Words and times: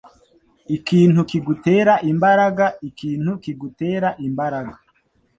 ikintu 0.77 1.19
kigutera 1.29 1.93
imbaraga, 2.11 2.65
ikintu 2.89 3.31
kigutera 3.43 4.09
imbaraga.” 4.27 4.73